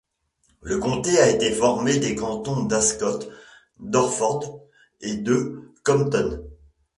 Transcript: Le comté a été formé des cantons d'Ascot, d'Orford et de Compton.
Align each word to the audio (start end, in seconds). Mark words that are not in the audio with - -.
Le 0.61 0.79
comté 0.79 1.19
a 1.19 1.29
été 1.29 1.51
formé 1.51 1.99
des 1.99 2.15
cantons 2.15 2.63
d'Ascot, 2.63 3.19
d'Orford 3.79 4.65
et 4.99 5.17
de 5.17 5.61
Compton. 5.83 6.43